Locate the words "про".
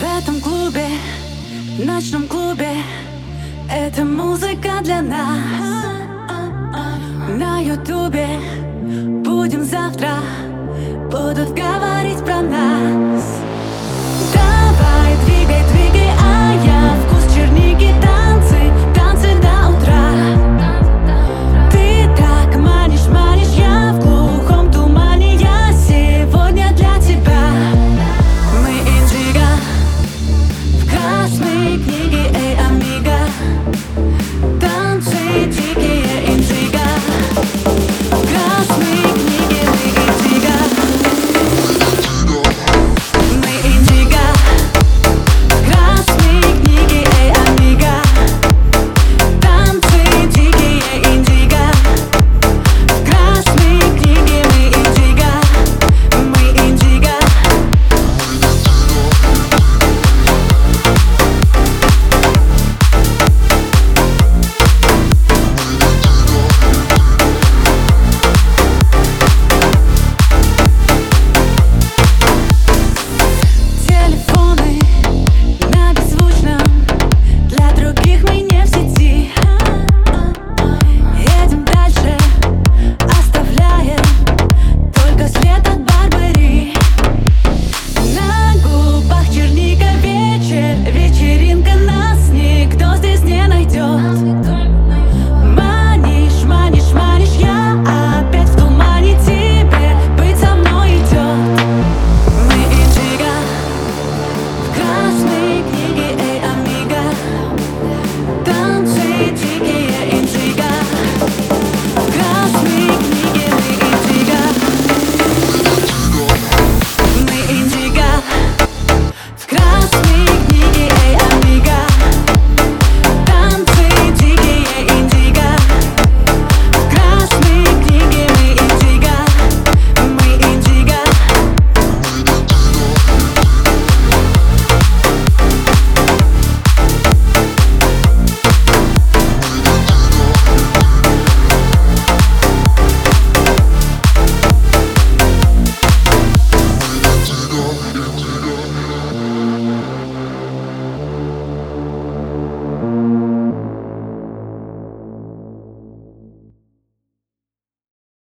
12.24-12.40